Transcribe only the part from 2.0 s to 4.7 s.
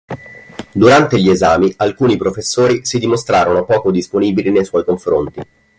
professori si dimostrarono poco disponibili nei